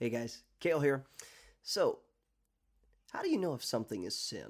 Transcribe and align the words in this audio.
Hey 0.00 0.08
guys, 0.08 0.44
Kale 0.60 0.80
here. 0.80 1.04
So, 1.62 1.98
how 3.12 3.20
do 3.20 3.28
you 3.28 3.36
know 3.36 3.52
if 3.52 3.62
something 3.62 4.04
is 4.04 4.16
sin? 4.16 4.46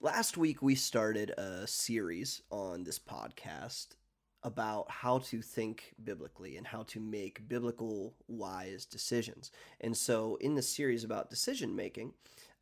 Last 0.00 0.36
week 0.36 0.62
we 0.62 0.76
started 0.76 1.30
a 1.30 1.66
series 1.66 2.42
on 2.48 2.84
this 2.84 3.00
podcast 3.00 3.96
about 4.44 4.88
how 4.88 5.18
to 5.18 5.42
think 5.42 5.94
biblically 6.04 6.56
and 6.56 6.64
how 6.64 6.84
to 6.84 7.00
make 7.00 7.48
biblical 7.48 8.14
wise 8.28 8.84
decisions. 8.84 9.50
And 9.80 9.96
so, 9.96 10.36
in 10.36 10.54
the 10.54 10.62
series 10.62 11.02
about 11.02 11.28
decision 11.28 11.74
making, 11.74 12.12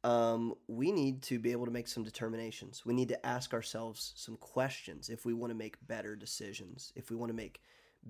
um, 0.05 0.55
we 0.69 0.91
need 0.91 1.21
to 1.25 1.39
be 1.39 1.53
able 1.53 1.67
to 1.67 1.71
make 1.71 1.89
some 1.89 2.03
determinations. 2.03 2.87
We 2.87 2.95
need 2.95 3.09
to 3.09 3.27
ask 3.27 3.53
ourselves 3.53 4.15
some 4.17 4.39
questions 4.39 5.11
if 5.11 5.27
we 5.27 5.35
want 5.35 5.51
to 5.51 5.55
make 5.55 5.87
better 5.87 6.17
decisions, 6.17 6.95
if 6.97 7.11
we 7.11 7.17
want 7.17 7.29
to 7.29 7.37
make 7.37 7.61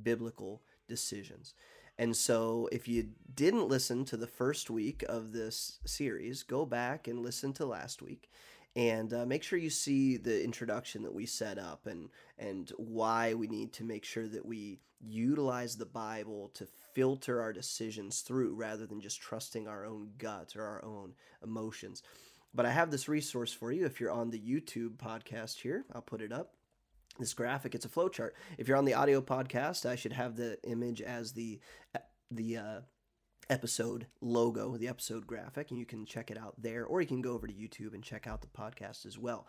biblical 0.01 0.63
decisions. 0.87 1.55
And 1.99 2.15
so, 2.15 2.69
if 2.73 2.87
you 2.87 3.09
didn't 3.35 3.69
listen 3.69 4.05
to 4.07 4.17
the 4.17 4.27
first 4.27 4.69
week 4.69 5.03
of 5.09 5.33
this 5.33 5.79
series, 5.87 6.43
go 6.43 6.67
back 6.67 7.09
and 7.09 7.21
listen 7.21 7.53
to 7.55 7.65
last 7.65 8.03
week, 8.03 8.31
and 8.75 9.13
uh, 9.15 9.25
make 9.25 9.43
sure 9.43 9.59
you 9.59 9.71
see 9.71 10.19
the 10.19 10.45
introduction 10.45 11.03
that 11.05 11.15
we 11.15 11.25
set 11.25 11.59
up 11.59 11.87
and 11.87 12.11
and 12.39 12.71
why 12.77 13.33
we 13.33 13.47
need 13.47 13.73
to 13.75 13.85
make 13.85 14.05
sure 14.05 14.29
that 14.29 14.45
we 14.45 14.79
utilize 15.01 15.77
the 15.77 15.87
Bible 15.87 16.51
to 16.55 16.67
filter 16.95 17.41
our 17.41 17.53
decisions 17.53 18.21
through, 18.21 18.55
rather 18.55 18.87
than 18.87 19.01
just 19.01 19.21
trusting 19.21 19.67
our 19.67 19.87
own 19.87 20.11
gut 20.19 20.55
or 20.55 20.65
our 20.65 20.85
own 20.85 21.15
emotions. 21.43 22.03
But 22.55 22.67
I 22.67 22.71
have 22.73 22.91
this 22.91 23.09
resource 23.09 23.53
for 23.53 23.73
you 23.73 23.87
if 23.87 24.01
you're 24.01 24.11
on 24.11 24.31
the 24.31 24.41
YouTube 24.41 24.97
podcast 24.97 25.61
here. 25.61 25.85
I'll 25.93 26.03
put 26.03 26.23
it 26.23 26.33
up 26.33 26.55
this 27.19 27.35
graphic 27.35 27.75
it's 27.75 27.85
a 27.85 27.89
flowchart. 27.89 28.31
If 28.59 28.69
you're 28.69 28.77
on 28.77 28.85
the 28.85 28.95
audio 28.95 29.21
podcast 29.21 29.87
i 29.87 29.97
should 29.97 30.13
have 30.13 30.37
the 30.37 30.59
image 30.65 31.01
as 31.01 31.33
the 31.33 31.61
the 32.31 32.57
uh, 32.57 32.81
episode 33.49 34.07
logo 34.21 34.77
the 34.77 34.89
episode 34.89 35.27
graphic 35.27 35.71
and 35.71 35.79
you 35.79 35.87
can 35.87 36.05
check 36.05 36.31
it 36.31 36.39
out 36.39 36.55
there 36.59 36.85
or 36.85 37.01
you 37.01 37.07
can 37.07 37.23
go 37.23 37.33
over 37.33 37.47
to 37.47 37.53
youtube 37.53 37.95
and 37.95 38.03
check 38.03 38.27
out 38.27 38.41
the 38.41 38.47
podcast 38.49 39.07
as 39.07 39.19
well. 39.19 39.47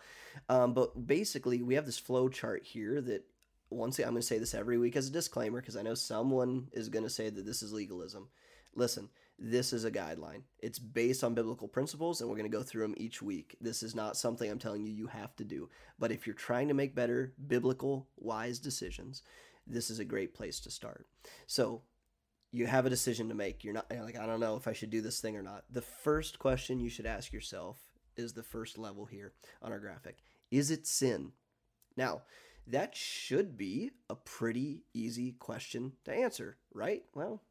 Um, 0.49 0.73
but 0.73 1.07
basically 1.07 1.63
we 1.63 1.75
have 1.75 1.85
this 1.85 1.97
flow 1.97 2.29
chart 2.29 2.63
here 2.63 3.01
that 3.01 3.25
once 3.69 3.99
i'm 3.99 4.05
going 4.05 4.17
to 4.17 4.21
say 4.21 4.37
this 4.37 4.53
every 4.53 4.77
week 4.77 4.95
as 4.95 5.07
a 5.07 5.11
disclaimer 5.11 5.59
because 5.59 5.75
i 5.75 5.81
know 5.81 5.93
someone 5.93 6.67
is 6.71 6.89
going 6.89 7.03
to 7.03 7.09
say 7.09 7.29
that 7.29 7.45
this 7.45 7.61
is 7.61 7.73
legalism 7.73 8.29
listen 8.77 9.09
this 9.39 9.71
is 9.71 9.85
a 9.85 9.91
guideline. 9.91 10.41
It's 10.59 10.79
based 10.79 11.23
on 11.23 11.35
biblical 11.35 11.67
principles, 11.67 12.21
and 12.21 12.29
we're 12.29 12.37
going 12.37 12.49
to 12.49 12.57
go 12.57 12.63
through 12.63 12.81
them 12.81 12.95
each 12.97 13.21
week. 13.21 13.55
This 13.61 13.83
is 13.83 13.93
not 13.93 14.17
something 14.17 14.49
I'm 14.49 14.57
telling 14.57 14.83
you 14.83 14.91
you 14.91 15.07
have 15.07 15.35
to 15.35 15.43
do. 15.43 15.69
But 15.99 16.11
if 16.11 16.25
you're 16.25 16.33
trying 16.33 16.67
to 16.69 16.73
make 16.73 16.95
better, 16.95 17.33
biblical, 17.47 18.07
wise 18.17 18.57
decisions, 18.57 19.21
this 19.67 19.89
is 19.89 19.99
a 19.99 20.05
great 20.05 20.33
place 20.33 20.59
to 20.61 20.71
start. 20.71 21.05
So, 21.45 21.83
you 22.51 22.65
have 22.65 22.85
a 22.85 22.89
decision 22.89 23.29
to 23.29 23.35
make. 23.35 23.63
You're 23.63 23.73
not 23.73 23.87
you're 23.91 24.03
like, 24.03 24.17
I 24.17 24.25
don't 24.25 24.39
know 24.39 24.55
if 24.55 24.67
I 24.67 24.73
should 24.73 24.89
do 24.89 25.01
this 25.01 25.19
thing 25.19 25.35
or 25.35 25.43
not. 25.43 25.65
The 25.69 25.81
first 25.81 26.39
question 26.39 26.79
you 26.79 26.89
should 26.89 27.05
ask 27.05 27.33
yourself 27.33 27.77
is 28.15 28.33
the 28.33 28.41
first 28.41 28.77
level 28.77 29.05
here 29.05 29.33
on 29.61 29.71
our 29.71 29.79
graphic 29.79 30.17
Is 30.49 30.71
it 30.71 30.87
sin? 30.87 31.33
Now, 31.97 32.21
that 32.65 32.95
should 32.95 33.57
be 33.57 33.91
a 34.09 34.15
pretty 34.15 34.83
easy 34.93 35.33
question 35.33 35.93
to 36.05 36.13
answer, 36.13 36.57
right? 36.73 37.03
Well, 37.13 37.43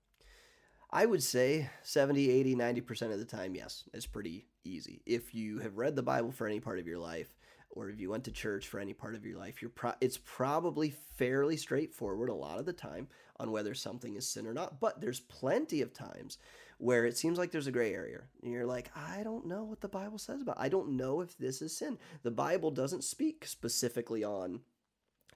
I 0.96 1.04
would 1.04 1.22
say 1.22 1.68
70, 1.82 2.30
80, 2.30 2.56
90% 2.56 3.12
of 3.12 3.18
the 3.18 3.26
time, 3.26 3.54
yes, 3.54 3.84
it's 3.92 4.06
pretty 4.06 4.46
easy. 4.64 5.02
If 5.04 5.34
you 5.34 5.58
have 5.58 5.76
read 5.76 5.94
the 5.94 6.02
Bible 6.02 6.32
for 6.32 6.46
any 6.46 6.58
part 6.58 6.78
of 6.78 6.86
your 6.86 6.96
life, 6.96 7.36
or 7.68 7.90
if 7.90 8.00
you 8.00 8.08
went 8.08 8.24
to 8.24 8.30
church 8.30 8.68
for 8.68 8.80
any 8.80 8.94
part 8.94 9.14
of 9.14 9.26
your 9.26 9.36
life, 9.36 9.60
you're 9.60 9.68
pro- 9.68 9.92
it's 10.00 10.16
probably 10.16 10.94
fairly 11.18 11.58
straightforward 11.58 12.30
a 12.30 12.34
lot 12.34 12.58
of 12.58 12.64
the 12.64 12.72
time 12.72 13.08
on 13.38 13.50
whether 13.50 13.74
something 13.74 14.16
is 14.16 14.26
sin 14.26 14.46
or 14.46 14.54
not. 14.54 14.80
But 14.80 15.02
there's 15.02 15.20
plenty 15.20 15.82
of 15.82 15.92
times 15.92 16.38
where 16.78 17.04
it 17.04 17.18
seems 17.18 17.36
like 17.36 17.50
there's 17.50 17.66
a 17.66 17.72
gray 17.72 17.92
area. 17.92 18.22
And 18.42 18.50
you're 18.50 18.64
like, 18.64 18.90
I 18.96 19.22
don't 19.22 19.44
know 19.44 19.64
what 19.64 19.82
the 19.82 19.88
Bible 19.88 20.16
says 20.16 20.40
about. 20.40 20.56
It. 20.56 20.62
I 20.62 20.70
don't 20.70 20.96
know 20.96 21.20
if 21.20 21.36
this 21.36 21.60
is 21.60 21.76
sin. 21.76 21.98
The 22.22 22.30
Bible 22.30 22.70
doesn't 22.70 23.04
speak 23.04 23.44
specifically 23.46 24.24
on 24.24 24.60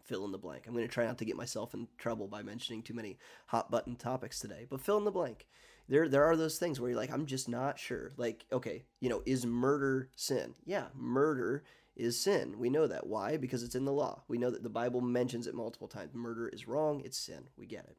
fill 0.05 0.25
in 0.25 0.33
the 0.33 0.39
blank. 0.39 0.65
I'm 0.67 0.75
going 0.75 0.87
to 0.87 0.93
try 0.93 1.05
not 1.05 1.19
to 1.19 1.25
get 1.25 1.37
myself 1.37 1.75
in 1.75 1.89
trouble 1.99 2.29
by 2.29 2.43
mentioning 2.43 2.83
too 2.83 2.95
many 2.95 3.19
hot 3.47 3.71
button 3.71 3.97
topics 3.97 4.41
today, 4.41 4.67
but 4.69 4.81
fill 4.81 4.99
in 4.99 5.05
the 5.05 5.11
blank. 5.11 5.47
There, 5.89 6.09
there 6.09 6.25
are 6.25 6.37
those 6.37 6.59
things 6.59 6.79
where 6.79 6.91
you're 6.91 6.99
like, 6.99 7.13
I'm 7.13 7.27
just 7.27 7.49
not 7.49 7.79
sure. 7.79 8.13
Like, 8.17 8.47
okay, 8.53 8.85
you 9.01 9.09
know, 9.09 9.23
is 9.27 9.45
murder 9.45 10.09
sin? 10.15 10.55
Yeah, 10.65 10.87
murder 10.95 11.65
is 11.97 12.19
sin. 12.19 12.59
We 12.59 12.71
know 12.71 12.87
that. 12.87 13.07
Why? 13.07 13.37
Because 13.37 13.63
it's 13.63 13.75
in 13.75 13.85
the 13.85 13.93
law. 13.93 14.23
We 14.29 14.39
know 14.39 14.51
that 14.51 14.63
the 14.63 14.69
Bible 14.69 15.01
mentions 15.01 15.47
it 15.47 15.55
multiple 15.55 15.89
times. 15.89 16.15
Murder 16.15 16.49
is 16.49 16.69
wrong. 16.69 17.03
It's 17.05 17.19
sin. 17.19 17.49
We 17.57 17.67
get 17.67 17.87
it. 17.87 17.97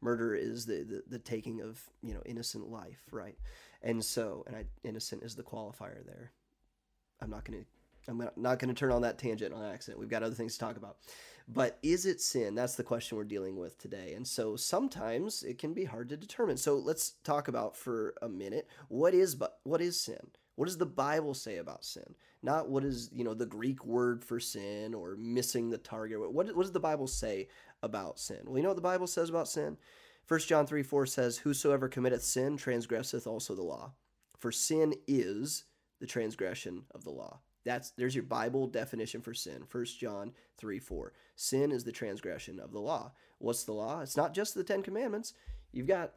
Murder 0.00 0.34
is 0.34 0.66
the, 0.66 0.84
the, 0.84 1.02
the 1.08 1.18
taking 1.18 1.60
of, 1.60 1.82
you 2.02 2.14
know, 2.14 2.22
innocent 2.24 2.68
life, 2.70 3.02
right? 3.10 3.36
And 3.82 4.04
so, 4.04 4.44
and 4.46 4.54
I, 4.54 4.64
innocent 4.82 5.22
is 5.22 5.34
the 5.34 5.42
qualifier 5.42 6.04
there. 6.06 6.32
I'm 7.20 7.30
not 7.30 7.44
going 7.44 7.60
to 7.60 7.66
I'm 8.08 8.28
not 8.36 8.58
going 8.58 8.68
to 8.68 8.78
turn 8.78 8.92
on 8.92 9.02
that 9.02 9.18
tangent 9.18 9.54
on 9.54 9.64
accident. 9.64 9.98
We've 9.98 10.08
got 10.08 10.22
other 10.22 10.34
things 10.34 10.54
to 10.54 10.60
talk 10.60 10.76
about. 10.76 10.96
But 11.46 11.78
is 11.82 12.06
it 12.06 12.20
sin? 12.20 12.54
That's 12.54 12.74
the 12.74 12.82
question 12.82 13.18
we're 13.18 13.24
dealing 13.24 13.56
with 13.56 13.78
today. 13.78 14.14
And 14.14 14.26
so 14.26 14.56
sometimes 14.56 15.42
it 15.42 15.58
can 15.58 15.74
be 15.74 15.84
hard 15.84 16.08
to 16.08 16.16
determine. 16.16 16.56
So 16.56 16.76
let's 16.76 17.14
talk 17.22 17.48
about 17.48 17.76
for 17.76 18.14
a 18.22 18.28
minute 18.28 18.66
what 18.88 19.12
is 19.12 19.36
what 19.64 19.82
is 19.82 20.00
sin? 20.00 20.30
What 20.56 20.66
does 20.66 20.78
the 20.78 20.86
Bible 20.86 21.34
say 21.34 21.58
about 21.58 21.84
sin? 21.84 22.14
Not 22.42 22.68
what 22.68 22.84
is, 22.84 23.10
you 23.12 23.24
know, 23.24 23.34
the 23.34 23.46
Greek 23.46 23.84
word 23.84 24.24
for 24.24 24.38
sin 24.38 24.94
or 24.94 25.16
missing 25.16 25.68
the 25.68 25.78
target. 25.78 26.20
What, 26.20 26.54
what 26.54 26.62
does 26.62 26.72
the 26.72 26.80
Bible 26.80 27.08
say 27.08 27.48
about 27.82 28.20
sin? 28.20 28.40
Well, 28.44 28.56
you 28.56 28.62
know 28.62 28.68
what 28.68 28.76
the 28.76 28.82
Bible 28.82 29.08
says 29.08 29.28
about 29.28 29.48
sin? 29.48 29.76
1 30.28 30.40
John 30.40 30.66
3 30.66 30.82
4 30.82 31.06
says, 31.06 31.38
Whosoever 31.38 31.88
committeth 31.88 32.22
sin 32.22 32.56
transgresseth 32.56 33.26
also 33.26 33.54
the 33.54 33.62
law. 33.62 33.92
For 34.38 34.52
sin 34.52 34.94
is 35.06 35.64
the 36.00 36.06
transgression 36.06 36.84
of 36.94 37.04
the 37.04 37.10
law. 37.10 37.40
That's 37.64 37.90
there's 37.90 38.14
your 38.14 38.24
Bible 38.24 38.66
definition 38.66 39.20
for 39.20 39.34
sin. 39.34 39.64
1 39.70 39.84
John 39.98 40.32
3 40.58 40.78
4. 40.78 41.12
Sin 41.36 41.72
is 41.72 41.84
the 41.84 41.92
transgression 41.92 42.60
of 42.60 42.72
the 42.72 42.80
law. 42.80 43.12
What's 43.38 43.64
the 43.64 43.72
law? 43.72 44.00
It's 44.00 44.16
not 44.16 44.34
just 44.34 44.54
the 44.54 44.64
Ten 44.64 44.82
Commandments. 44.82 45.34
You've 45.72 45.86
got 45.86 46.12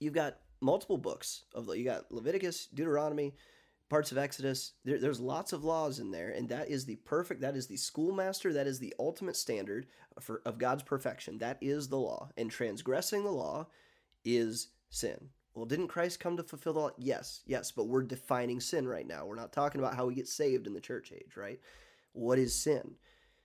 you've 0.00 0.14
got 0.14 0.38
multiple 0.60 0.98
books 0.98 1.44
of 1.54 1.74
you 1.76 1.84
got 1.84 2.10
Leviticus, 2.10 2.68
Deuteronomy, 2.72 3.34
parts 3.88 4.12
of 4.12 4.18
Exodus. 4.18 4.72
There, 4.84 4.98
there's 4.98 5.20
lots 5.20 5.52
of 5.52 5.64
laws 5.64 5.98
in 5.98 6.10
there, 6.10 6.30
and 6.30 6.48
that 6.48 6.68
is 6.68 6.84
the 6.84 6.96
perfect. 6.96 7.40
That 7.42 7.56
is 7.56 7.66
the 7.66 7.76
schoolmaster. 7.76 8.52
That 8.52 8.66
is 8.66 8.78
the 8.78 8.94
ultimate 8.98 9.36
standard 9.36 9.86
for 10.20 10.42
of 10.44 10.58
God's 10.58 10.82
perfection. 10.82 11.38
That 11.38 11.58
is 11.60 11.88
the 11.88 11.98
law, 11.98 12.30
and 12.36 12.50
transgressing 12.50 13.24
the 13.24 13.30
law 13.30 13.66
is 14.24 14.68
sin. 14.90 15.28
Well, 15.54 15.66
didn't 15.66 15.88
Christ 15.88 16.18
come 16.18 16.36
to 16.36 16.42
fulfill 16.42 16.72
the 16.72 16.80
law? 16.80 16.90
Yes, 16.98 17.42
yes, 17.46 17.70
but 17.70 17.86
we're 17.86 18.02
defining 18.02 18.60
sin 18.60 18.88
right 18.88 19.06
now. 19.06 19.24
We're 19.24 19.36
not 19.36 19.52
talking 19.52 19.80
about 19.80 19.94
how 19.94 20.06
we 20.06 20.14
get 20.14 20.28
saved 20.28 20.66
in 20.66 20.74
the 20.74 20.80
church 20.80 21.12
age, 21.12 21.36
right? 21.36 21.60
What 22.12 22.38
is 22.38 22.54
sin? 22.54 22.96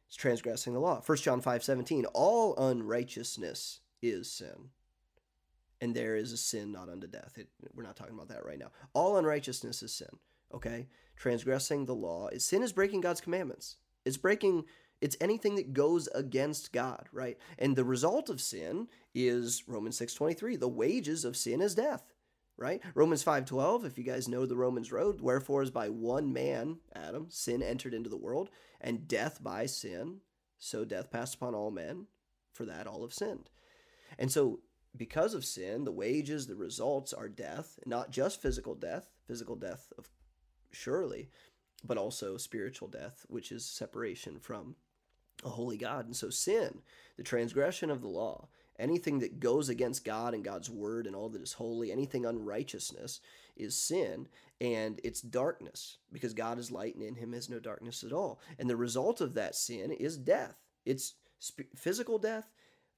It's 0.08 0.16
transgressing 0.16 0.74
the 0.74 0.80
law. 0.80 1.02
1 1.06 1.18
John 1.20 1.40
5 1.40 1.64
17, 1.64 2.06
all 2.14 2.58
unrighteousness 2.58 3.82
is 4.02 4.32
sin. 4.32 4.70
And 5.82 5.96
there 5.96 6.16
is 6.16 6.34
a 6.34 6.38
sin 6.38 6.72
not 6.72 6.90
unto 6.90 7.08
death. 7.08 7.34
It, 7.38 7.48
we're 7.74 7.84
not 7.84 7.96
talking 7.96 8.16
about 8.16 8.30
that 8.30 8.44
right 8.44 8.60
now. 8.60 8.72
All 8.94 9.18
unrighteousness 9.18 9.84
is 9.84 9.94
sin, 9.94 10.10
okay? 10.54 10.88
Transgressing 11.16 11.86
the 11.86 11.96
law. 11.96 12.28
Is 12.30 12.44
sin 12.44 12.64
is 12.64 12.74
breaking 12.74 13.02
God's 13.02 13.22
commandments. 13.22 13.78
It's 14.04 14.18
breaking 14.18 14.66
it's 15.02 15.18
anything 15.22 15.56
that 15.56 15.74
goes 15.74 16.08
against 16.14 16.74
God, 16.74 17.08
right? 17.12 17.38
And 17.58 17.76
the 17.76 17.86
result 17.86 18.30
of 18.30 18.42
sin 18.42 18.88
is 19.14 19.68
Romans 19.68 19.98
6:23. 19.98 20.56
The 20.56 20.68
wages 20.68 21.26
of 21.26 21.38
sin 21.38 21.62
is 21.62 21.76
death, 21.76 22.14
right? 22.58 22.82
Romans 22.94 23.24
5:12, 23.24 23.86
if 23.86 23.98
you 23.98 24.04
guys 24.04 24.28
know 24.28 24.46
the 24.46 24.58
Romans 24.58 24.92
road, 24.92 25.22
wherefore 25.22 25.64
is 25.64 25.72
by 25.72 25.90
one 25.90 26.34
man, 26.34 26.80
Adam, 26.94 27.30
sin 27.30 27.62
entered 27.62 27.94
into 27.94 28.10
the 28.10 28.18
world, 28.18 28.50
and 28.82 29.08
death 29.08 29.42
by 29.42 29.66
sin, 29.66 30.22
so 30.58 30.84
death 30.84 31.12
passed 31.12 31.36
upon 31.36 31.56
all 31.56 31.72
men, 31.72 32.08
for 32.52 32.66
that 32.66 32.88
all 32.88 33.02
have 33.02 33.14
sinned. 33.14 33.50
And 34.18 34.32
so 34.32 34.62
because 34.96 35.34
of 35.34 35.46
sin, 35.46 35.86
the 35.86 35.92
wages, 35.92 36.48
the 36.48 36.56
results 36.56 37.14
are 37.14 37.30
death, 37.30 37.80
not 37.86 38.12
just 38.12 38.42
physical 38.42 38.76
death, 38.76 39.14
physical 39.26 39.56
death 39.56 39.94
of 39.98 40.10
surely, 40.72 41.30
but 41.84 41.98
also 41.98 42.38
spiritual 42.38 42.88
death, 42.88 43.26
which 43.30 43.52
is 43.52 43.66
separation 43.66 44.40
from 44.40 44.76
a 45.44 45.50
holy 45.50 45.78
God. 45.78 46.06
And 46.06 46.16
so 46.16 46.30
sin, 46.30 46.82
the 47.18 47.24
transgression 47.24 47.90
of 47.90 48.02
the 48.02 48.08
law, 48.08 48.48
anything 48.78 49.20
that 49.20 49.40
goes 49.40 49.70
against 49.70 50.06
God 50.06 50.34
and 50.34 50.44
God's 50.44 50.70
word 50.70 51.06
and 51.08 51.16
all 51.16 51.30
that 51.30 51.42
is 51.42 51.54
holy, 51.54 51.92
anything 51.92 52.26
unrighteousness 52.26 53.20
is 53.56 53.76
sin 53.76 54.28
and 54.62 55.00
it's 55.04 55.22
darkness 55.22 55.98
because 56.12 56.34
God 56.34 56.60
is 56.60 56.72
light 56.72 56.96
and 56.96 57.04
in 57.04 57.16
him 57.16 57.34
is 57.34 57.50
no 57.50 57.60
darkness 57.60 58.04
at 58.04 58.12
all. 58.12 58.40
And 58.58 58.70
the 58.70 58.76
result 58.76 59.22
of 59.22 59.34
that 59.36 59.56
sin 59.56 59.92
is 59.92 60.18
death. 60.18 60.56
It's 60.86 61.16
sp- 61.40 61.72
physical 61.76 62.18
death, 62.18 62.52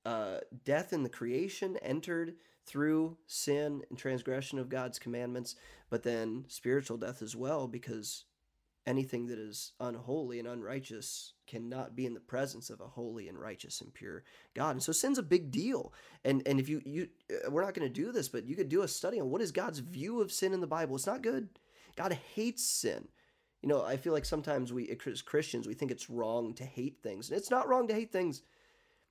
uh, 0.06 0.38
death 0.66 0.94
in 0.94 1.04
the 1.04 1.10
creation 1.10 1.78
entered 1.78 2.36
through 2.66 3.18
sin 3.28 3.84
and 3.90 3.98
transgression 3.98 4.60
of 4.60 4.70
God's 4.70 5.00
commandments, 5.00 5.56
but 5.90 6.04
then 6.04 6.46
spiritual 6.48 6.98
death 6.98 7.22
as 7.22 7.36
well 7.36 7.68
because 7.68 8.26
anything 8.88 9.28
that 9.28 9.38
is 9.38 9.74
unholy 9.80 10.40
and 10.40 10.48
unrighteous 10.48 11.34
cannot 11.46 11.96
be 11.96 12.06
in 12.06 12.14
the 12.14 12.20
presence 12.20 12.70
of 12.70 12.82
a 12.82 12.88
holy 12.88 13.28
and 13.28 13.40
righteous 13.40 13.82
and 13.82 13.94
pure 13.94 14.24
God. 14.56 14.72
And 14.72 14.84
so 14.84 14.92
sin's 14.92 15.18
a 15.18 15.24
big 15.24 15.52
deal. 15.52 15.94
And 16.24 16.42
and 16.46 16.60
if 16.60 16.68
you 16.68 16.82
you 16.86 17.10
uh, 17.32 17.52
we're 17.52 17.64
not 17.64 17.74
going 17.74 17.88
to 17.88 17.94
do 17.94 18.12
this, 18.12 18.30
but 18.30 18.46
you 18.46 18.56
could 18.56 18.70
do 18.70 18.82
a 18.82 18.88
study 18.88 19.20
on 19.20 19.30
what 19.30 19.42
is 19.42 19.52
God's 19.52 19.80
view 19.80 20.22
of 20.22 20.32
sin 20.32 20.54
in 20.54 20.62
the 20.62 20.68
Bible. 20.68 20.96
It's 20.96 21.08
not 21.08 21.22
good. 21.22 21.50
God 21.96 22.18
hates 22.36 22.64
sin. 22.64 23.08
You 23.62 23.70
know, 23.70 23.84
I 23.84 23.98
feel 23.98 24.14
like 24.14 24.26
sometimes 24.26 24.74
we 24.74 24.98
as 25.06 25.22
Christians 25.22 25.68
we 25.68 25.76
think 25.76 25.92
it's 25.92 26.10
wrong 26.10 26.54
to 26.56 26.64
hate 26.64 26.98
things. 27.04 27.30
And 27.30 27.38
it's 27.38 27.52
not 27.52 27.68
wrong 27.68 27.88
to 27.88 27.94
hate 27.94 28.12
things. 28.12 28.42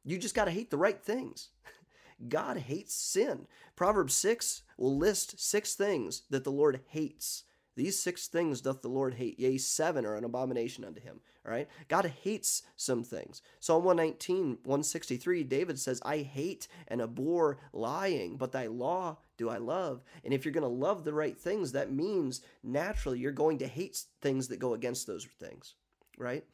You 0.05 0.19
just 0.19 0.35
got 0.35 0.47
to 0.47 0.51
hate 0.51 0.71
the 0.71 0.79
right 0.79 1.01
things. 1.01 1.51
God 2.29 2.57
hates 2.59 2.95
sin. 2.95 3.47
Proverbs 3.77 4.15
6 4.15 4.63
will 4.77 4.97
list 4.97 5.39
six 5.41 5.75
things 5.75 6.23
that 6.31 6.45
the 6.45 6.53
Lord 6.53 6.81
hates. 6.89 7.45
These 7.77 7.99
six 7.99 8.27
things 8.27 8.61
doth 8.61 8.83
the 8.83 8.89
Lord 8.89 9.15
hate, 9.15 9.39
yea, 9.39 9.57
seven 9.59 10.05
are 10.05 10.17
an 10.17 10.25
abomination 10.25 10.85
unto 10.85 11.01
him. 11.01 11.21
All 11.47 11.53
right? 11.53 11.69
God 11.89 12.13
hates 12.23 12.63
some 12.77 13.03
things. 13.05 13.43
Psalm 13.61 13.85
119, 13.85 14.59
163, 14.65 15.45
David 15.45 15.79
says, 15.79 16.03
I 16.05 16.19
hate 16.19 16.69
and 16.89 17.01
abhor 17.01 17.59
lying, 17.73 18.37
but 18.37 18.53
thy 18.53 18.67
law 18.67 19.19
do 19.37 19.49
I 19.49 19.59
love. 19.59 20.03
And 20.25 20.35
if 20.35 20.45
you're 20.45 20.53
going 20.53 20.63
to 20.63 20.69
love 20.69 21.05
the 21.05 21.15
right 21.15 21.39
things, 21.39 21.73
that 21.73 21.93
means 21.93 22.41
naturally 22.63 23.19
you're 23.19 23.33
going 23.33 23.59
to 23.59 23.67
hate 23.67 24.05
things 24.21 24.49
that 24.49 24.59
go 24.59 24.75
against 24.75 25.07
those 25.07 25.27
things, 25.39 25.75
right? 26.19 26.45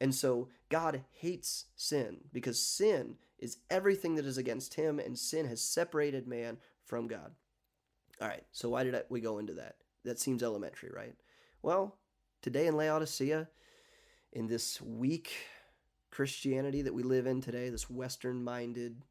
And 0.00 0.14
so 0.14 0.48
God 0.68 1.04
hates 1.12 1.66
sin 1.76 2.22
because 2.32 2.60
sin 2.60 3.16
is 3.38 3.58
everything 3.70 4.14
that 4.14 4.24
is 4.24 4.38
against 4.38 4.74
him, 4.74 5.00
and 5.00 5.18
sin 5.18 5.46
has 5.46 5.60
separated 5.60 6.28
man 6.28 6.58
from 6.84 7.08
God. 7.08 7.32
All 8.20 8.28
right, 8.28 8.44
so 8.52 8.68
why 8.68 8.84
did 8.84 8.94
I, 8.94 9.02
we 9.08 9.20
go 9.20 9.38
into 9.38 9.54
that? 9.54 9.74
That 10.04 10.18
seems 10.18 10.42
elementary, 10.42 10.90
right? 10.94 11.14
Well, 11.62 11.96
today 12.40 12.66
in 12.66 12.76
Laodicea, 12.76 13.48
in 14.32 14.46
this 14.46 14.80
weak 14.80 15.32
Christianity 16.10 16.82
that 16.82 16.94
we 16.94 17.02
live 17.02 17.26
in 17.26 17.40
today, 17.40 17.68
this 17.68 17.88
Western 17.88 18.42
minded, 18.42 19.02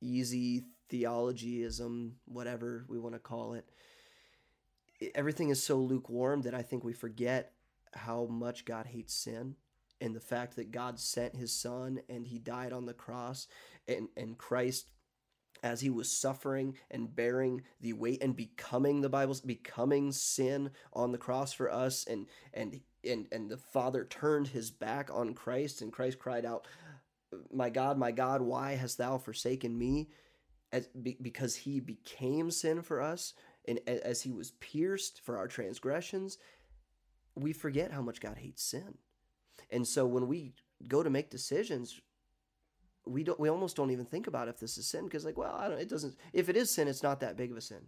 easy 0.00 0.64
theologyism, 0.88 2.16
whatever 2.26 2.84
we 2.88 2.98
want 2.98 3.14
to 3.14 3.18
call 3.18 3.54
it, 3.54 3.68
everything 5.14 5.50
is 5.50 5.62
so 5.62 5.76
lukewarm 5.76 6.42
that 6.42 6.54
I 6.54 6.62
think 6.62 6.84
we 6.84 6.92
forget 6.92 7.52
how 7.92 8.26
much 8.26 8.64
God 8.64 8.86
hates 8.86 9.14
sin 9.14 9.56
and 10.00 10.14
the 10.14 10.20
fact 10.20 10.56
that 10.56 10.70
God 10.70 10.98
sent 10.98 11.36
his 11.36 11.52
son 11.52 12.00
and 12.08 12.26
he 12.26 12.38
died 12.38 12.72
on 12.72 12.86
the 12.86 12.92
cross 12.94 13.48
and, 13.88 14.08
and 14.16 14.36
Christ 14.36 14.90
as 15.66 15.80
he 15.80 15.90
was 15.90 16.10
suffering 16.10 16.76
and 16.92 17.14
bearing 17.14 17.62
the 17.80 17.92
weight 17.92 18.22
and 18.22 18.36
becoming 18.36 19.00
the 19.00 19.08
Bible's 19.08 19.40
becoming 19.40 20.12
sin 20.12 20.70
on 20.92 21.10
the 21.10 21.18
cross 21.18 21.52
for 21.52 21.70
us 21.70 22.04
and 22.06 22.26
and 22.54 22.80
and 23.04 23.26
and 23.32 23.50
the 23.50 23.56
father 23.56 24.04
turned 24.04 24.48
his 24.48 24.70
back 24.70 25.10
on 25.12 25.34
Christ 25.34 25.82
and 25.82 25.92
Christ 25.92 26.20
cried 26.20 26.46
out 26.46 26.68
my 27.52 27.68
God 27.68 27.98
my 27.98 28.12
God 28.12 28.42
why 28.42 28.74
hast 28.74 28.96
thou 28.96 29.18
forsaken 29.18 29.76
me? 29.76 30.08
As 30.72 30.86
be, 30.88 31.16
because 31.20 31.56
he 31.56 31.80
became 31.80 32.50
sin 32.50 32.82
for 32.82 33.02
us 33.02 33.34
and 33.66 33.80
as 33.88 34.22
he 34.22 34.32
was 34.32 34.52
pierced 34.52 35.20
for 35.20 35.36
our 35.36 35.48
transgressions 35.48 36.38
we 37.34 37.52
forget 37.52 37.92
how 37.92 38.02
much 38.02 38.20
God 38.20 38.38
hates 38.38 38.62
sin. 38.62 38.94
And 39.70 39.86
so 39.86 40.06
when 40.06 40.26
we 40.26 40.54
go 40.88 41.02
to 41.02 41.10
make 41.10 41.28
decisions, 41.28 42.00
we 43.06 43.22
don't 43.22 43.38
we 43.38 43.48
almost 43.48 43.76
don't 43.76 43.90
even 43.90 44.04
think 44.04 44.26
about 44.26 44.48
if 44.48 44.58
this 44.58 44.76
is 44.78 44.86
sin 44.86 45.04
because 45.04 45.24
like, 45.24 45.38
well, 45.38 45.54
I 45.54 45.68
don't 45.68 45.80
it 45.80 45.88
doesn't 45.88 46.16
if 46.32 46.48
it 46.48 46.56
is 46.56 46.70
sin, 46.70 46.88
it's 46.88 47.02
not 47.02 47.20
that 47.20 47.36
big 47.36 47.50
of 47.50 47.56
a 47.56 47.60
sin. 47.60 47.86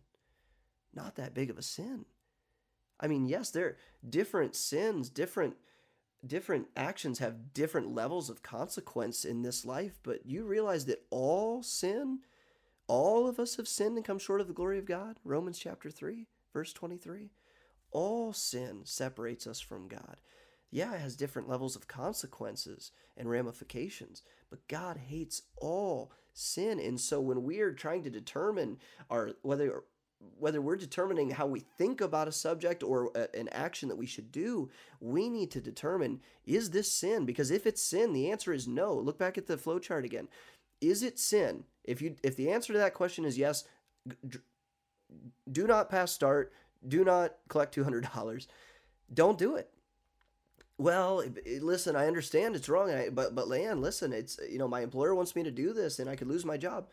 Not 0.94 1.16
that 1.16 1.34
big 1.34 1.50
of 1.50 1.58
a 1.58 1.62
sin. 1.62 2.06
I 3.00 3.06
mean, 3.06 3.26
yes, 3.26 3.50
there 3.50 3.66
are 3.66 3.76
different 4.08 4.56
sins, 4.56 5.08
different 5.08 5.56
different 6.26 6.66
actions 6.76 7.20
have 7.20 7.54
different 7.54 7.94
levels 7.94 8.28
of 8.28 8.42
consequence 8.42 9.24
in 9.24 9.42
this 9.42 9.64
life, 9.64 9.98
but 10.02 10.26
you 10.26 10.44
realize 10.44 10.86
that 10.86 11.04
all 11.10 11.62
sin, 11.62 12.20
all 12.88 13.28
of 13.28 13.38
us 13.38 13.56
have 13.56 13.68
sinned 13.68 13.96
and 13.96 14.04
come 14.04 14.18
short 14.18 14.40
of 14.40 14.48
the 14.48 14.52
glory 14.52 14.78
of 14.78 14.86
God. 14.86 15.16
Romans 15.24 15.58
chapter 15.58 15.90
3, 15.90 16.26
verse 16.52 16.72
23. 16.72 17.30
All 17.90 18.32
sin 18.32 18.80
separates 18.84 19.46
us 19.46 19.60
from 19.60 19.86
God 19.86 20.16
yeah, 20.70 20.94
it 20.94 21.00
has 21.00 21.16
different 21.16 21.48
levels 21.48 21.76
of 21.76 21.88
consequences 21.88 22.92
and 23.16 23.28
ramifications, 23.28 24.22
but 24.50 24.66
God 24.68 24.96
hates 24.96 25.42
all 25.56 26.12
sin. 26.32 26.80
And 26.80 27.00
so 27.00 27.20
when 27.20 27.44
we 27.44 27.60
are 27.60 27.72
trying 27.72 28.02
to 28.04 28.10
determine 28.10 28.78
our 29.10 29.32
whether 29.42 29.82
whether 30.36 30.60
we're 30.60 30.76
determining 30.76 31.30
how 31.30 31.46
we 31.46 31.60
think 31.60 32.00
about 32.00 32.26
a 32.26 32.32
subject 32.32 32.82
or 32.82 33.10
a, 33.14 33.28
an 33.38 33.48
action 33.52 33.88
that 33.88 33.96
we 33.96 34.06
should 34.06 34.32
do, 34.32 34.68
we 35.00 35.28
need 35.28 35.50
to 35.52 35.60
determine 35.60 36.20
is 36.44 36.70
this 36.70 36.92
sin? 36.92 37.24
Because 37.24 37.50
if 37.50 37.66
it's 37.66 37.82
sin, 37.82 38.12
the 38.12 38.30
answer 38.30 38.52
is 38.52 38.66
no. 38.66 38.94
Look 38.94 39.18
back 39.18 39.38
at 39.38 39.46
the 39.46 39.56
flowchart 39.56 40.04
again. 40.04 40.28
Is 40.80 41.02
it 41.02 41.18
sin? 41.18 41.64
If 41.84 42.02
you 42.02 42.16
if 42.22 42.36
the 42.36 42.50
answer 42.50 42.72
to 42.72 42.78
that 42.78 42.94
question 42.94 43.24
is 43.24 43.38
yes, 43.38 43.64
do 45.50 45.66
not 45.66 45.90
pass 45.90 46.12
start, 46.12 46.52
do 46.86 47.04
not 47.04 47.34
collect 47.48 47.74
$200. 47.74 48.46
Don't 49.12 49.38
do 49.38 49.56
it 49.56 49.70
well, 50.78 51.24
listen, 51.60 51.96
I 51.96 52.06
understand 52.06 52.54
it's 52.54 52.68
wrong, 52.68 52.92
but 53.12 53.34
but 53.34 53.46
Leanne, 53.46 53.80
listen, 53.80 54.12
it's 54.12 54.38
you 54.48 54.58
know 54.58 54.68
my 54.68 54.80
employer 54.80 55.14
wants 55.14 55.34
me 55.34 55.42
to 55.42 55.50
do 55.50 55.72
this, 55.72 55.98
and 55.98 56.08
I 56.08 56.14
could 56.14 56.28
lose 56.28 56.44
my 56.44 56.56
job. 56.56 56.86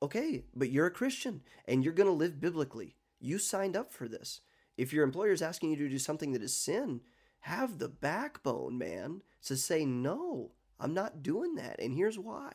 Okay, 0.00 0.44
but 0.54 0.70
you're 0.70 0.86
a 0.86 0.90
Christian, 0.90 1.42
and 1.66 1.82
you're 1.82 1.92
going 1.92 2.08
to 2.08 2.12
live 2.12 2.40
biblically. 2.40 2.94
You 3.18 3.38
signed 3.38 3.76
up 3.76 3.92
for 3.92 4.06
this. 4.06 4.42
If 4.76 4.92
your 4.92 5.04
employer 5.04 5.32
is 5.32 5.42
asking 5.42 5.70
you 5.70 5.76
to 5.76 5.88
do 5.88 5.98
something 5.98 6.32
that 6.32 6.42
is 6.42 6.56
sin, 6.56 7.00
have 7.40 7.78
the 7.78 7.88
backbone, 7.88 8.78
man, 8.78 9.22
to 9.46 9.56
say 9.56 9.84
no. 9.84 10.52
I'm 10.78 10.94
not 10.94 11.22
doing 11.22 11.54
that, 11.56 11.80
and 11.80 11.94
here's 11.94 12.18
why. 12.18 12.52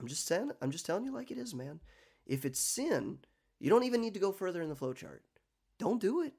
I'm 0.00 0.08
just 0.08 0.26
saying. 0.26 0.50
I'm 0.60 0.70
just 0.70 0.86
telling 0.86 1.04
you 1.04 1.12
like 1.12 1.30
it 1.30 1.38
is, 1.38 1.54
man. 1.54 1.80
If 2.26 2.44
it's 2.44 2.58
sin, 2.58 3.18
you 3.60 3.70
don't 3.70 3.84
even 3.84 4.00
need 4.00 4.14
to 4.14 4.20
go 4.20 4.32
further 4.32 4.62
in 4.62 4.70
the 4.70 4.74
flowchart. 4.74 5.20
Don't 5.78 6.00
do 6.00 6.22
it. 6.22 6.32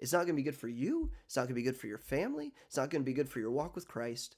It's 0.00 0.12
not 0.12 0.20
going 0.20 0.34
to 0.34 0.34
be 0.34 0.42
good 0.42 0.56
for 0.56 0.68
you. 0.68 1.10
It's 1.26 1.36
not 1.36 1.42
going 1.42 1.50
to 1.50 1.54
be 1.54 1.62
good 1.62 1.76
for 1.76 1.86
your 1.86 1.98
family. 1.98 2.52
It's 2.66 2.76
not 2.76 2.90
going 2.90 3.02
to 3.02 3.06
be 3.06 3.12
good 3.12 3.28
for 3.28 3.38
your 3.38 3.50
walk 3.50 3.74
with 3.74 3.86
Christ. 3.86 4.36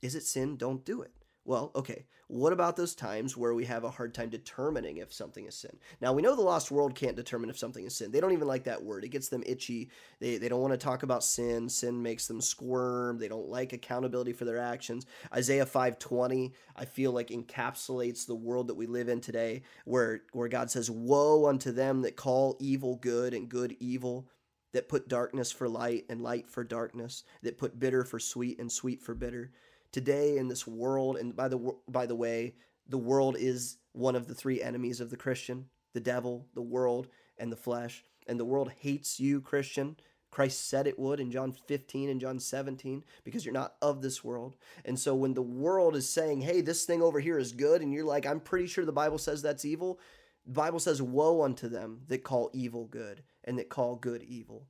Is 0.00 0.14
it 0.14 0.22
sin? 0.22 0.56
Don't 0.56 0.84
do 0.84 1.02
it. 1.02 1.12
Well, 1.44 1.72
okay. 1.74 2.06
What 2.28 2.52
about 2.52 2.76
those 2.76 2.94
times 2.94 3.36
where 3.36 3.52
we 3.52 3.64
have 3.66 3.84
a 3.84 3.90
hard 3.90 4.14
time 4.14 4.30
determining 4.30 4.96
if 4.96 5.12
something 5.12 5.44
is 5.44 5.54
sin? 5.54 5.76
Now, 6.00 6.12
we 6.12 6.22
know 6.22 6.34
the 6.34 6.40
lost 6.40 6.70
world 6.70 6.94
can't 6.94 7.16
determine 7.16 7.50
if 7.50 7.58
something 7.58 7.84
is 7.84 7.94
sin. 7.94 8.10
They 8.10 8.20
don't 8.20 8.32
even 8.32 8.46
like 8.46 8.64
that 8.64 8.82
word. 8.82 9.04
It 9.04 9.10
gets 9.10 9.28
them 9.28 9.42
itchy. 9.44 9.90
They, 10.18 10.38
they 10.38 10.48
don't 10.48 10.62
want 10.62 10.72
to 10.72 10.78
talk 10.78 11.02
about 11.02 11.24
sin. 11.24 11.68
Sin 11.68 12.02
makes 12.02 12.28
them 12.28 12.40
squirm. 12.40 13.18
They 13.18 13.28
don't 13.28 13.48
like 13.48 13.72
accountability 13.72 14.32
for 14.32 14.44
their 14.44 14.58
actions. 14.58 15.04
Isaiah 15.34 15.66
5:20, 15.66 16.52
I 16.74 16.84
feel 16.84 17.12
like 17.12 17.28
encapsulates 17.28 18.24
the 18.24 18.34
world 18.34 18.68
that 18.68 18.76
we 18.76 18.86
live 18.86 19.08
in 19.08 19.20
today 19.20 19.62
where 19.84 20.22
where 20.32 20.48
God 20.48 20.70
says, 20.70 20.90
"Woe 20.90 21.46
unto 21.46 21.70
them 21.72 22.02
that 22.02 22.16
call 22.16 22.56
evil 22.60 22.96
good 22.96 23.34
and 23.34 23.48
good 23.48 23.76
evil." 23.78 24.28
That 24.72 24.88
put 24.88 25.08
darkness 25.08 25.52
for 25.52 25.68
light 25.68 26.04
and 26.08 26.22
light 26.22 26.48
for 26.48 26.64
darkness, 26.64 27.24
that 27.42 27.58
put 27.58 27.78
bitter 27.78 28.04
for 28.04 28.18
sweet 28.18 28.58
and 28.58 28.70
sweet 28.70 29.02
for 29.02 29.14
bitter. 29.14 29.52
Today 29.92 30.38
in 30.38 30.48
this 30.48 30.66
world, 30.66 31.16
and 31.16 31.36
by 31.36 31.48
the 31.48 31.76
by 31.88 32.06
the 32.06 32.16
way, 32.16 32.54
the 32.88 32.98
world 32.98 33.36
is 33.38 33.78
one 33.92 34.16
of 34.16 34.26
the 34.26 34.34
three 34.34 34.62
enemies 34.62 35.00
of 35.00 35.10
the 35.10 35.16
Christian: 35.16 35.66
the 35.92 36.00
devil, 36.00 36.46
the 36.54 36.62
world, 36.62 37.08
and 37.38 37.52
the 37.52 37.56
flesh. 37.56 38.04
And 38.26 38.38
the 38.38 38.44
world 38.44 38.72
hates 38.80 39.20
you, 39.20 39.40
Christian. 39.40 39.96
Christ 40.30 40.66
said 40.66 40.86
it 40.86 40.98
would 40.98 41.20
in 41.20 41.30
John 41.30 41.52
15 41.52 42.08
and 42.08 42.18
John 42.18 42.38
17 42.38 43.04
because 43.22 43.44
you're 43.44 43.52
not 43.52 43.74
of 43.82 44.00
this 44.00 44.24
world. 44.24 44.56
And 44.82 44.98
so 44.98 45.14
when 45.14 45.34
the 45.34 45.42
world 45.42 45.94
is 45.94 46.08
saying, 46.08 46.40
"Hey, 46.40 46.62
this 46.62 46.86
thing 46.86 47.02
over 47.02 47.20
here 47.20 47.38
is 47.38 47.52
good," 47.52 47.82
and 47.82 47.92
you're 47.92 48.06
like, 48.06 48.24
"I'm 48.24 48.40
pretty 48.40 48.66
sure 48.66 48.86
the 48.86 48.92
Bible 48.92 49.18
says 49.18 49.42
that's 49.42 49.66
evil," 49.66 50.00
The 50.46 50.52
Bible 50.52 50.80
says, 50.80 51.00
Woe 51.00 51.42
unto 51.42 51.68
them 51.68 52.02
that 52.08 52.24
call 52.24 52.50
evil 52.52 52.86
good 52.86 53.22
and 53.44 53.58
that 53.58 53.68
call 53.68 53.96
good 53.96 54.22
evil. 54.22 54.66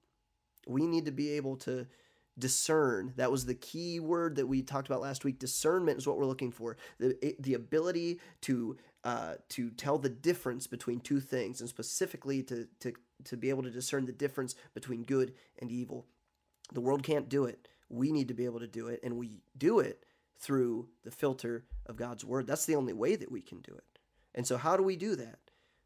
We 0.67 0.87
need 0.87 1.07
to 1.07 1.13
be 1.13 1.31
able 1.33 1.57
to 1.59 1.87
discern. 2.39 3.13
That 3.17 3.31
was 3.31 3.47
the 3.47 3.55
key 3.55 4.01
word 4.01 4.37
that 4.37 4.47
we 4.47 4.63
talked 4.63 4.89
about 4.89 5.01
last 5.01 5.25
week. 5.25 5.39
Discernment 5.39 5.99
is 5.99 6.07
what 6.07 6.19
we're 6.19 6.25
looking 6.27 6.51
for. 6.51 6.77
The, 6.99 7.37
the 7.39 7.55
ability 7.55 8.21
to 8.43 8.77
uh, 9.05 9.35
to 9.49 9.71
tell 9.71 9.99
the 9.99 10.09
difference 10.09 10.69
between 10.69 11.01
two 11.01 11.19
things, 11.19 11.61
and 11.61 11.69
specifically 11.69 12.41
to, 12.45 12.69
to, 12.79 12.93
to 13.25 13.37
be 13.37 13.51
able 13.51 13.65
to 13.65 13.71
discern 13.71 14.07
the 14.07 14.13
difference 14.13 14.55
between 14.75 15.03
good 15.03 15.35
and 15.61 15.73
evil. 15.73 16.07
The 16.73 16.81
world 16.81 17.03
can't 17.03 17.29
do 17.29 17.45
it. 17.45 17.67
We 17.89 18.13
need 18.13 18.29
to 18.29 18.35
be 18.35 18.45
able 18.45 18.61
to 18.61 18.69
do 18.69 18.87
it, 18.87 19.01
and 19.03 19.17
we 19.17 19.43
do 19.59 19.81
it 19.81 20.05
through 20.39 20.89
the 21.03 21.11
filter 21.11 21.65
of 21.87 21.97
God's 21.97 22.25
word. 22.25 22.47
That's 22.47 22.65
the 22.65 22.77
only 22.77 22.93
way 22.93 23.17
that 23.17 23.31
we 23.31 23.41
can 23.41 23.61
do 23.61 23.73
it. 23.75 23.99
And 24.37 24.47
so, 24.47 24.57
how 24.57 24.77
do 24.77 24.85
we 24.85 24.95
do 24.95 25.17
that? 25.17 25.39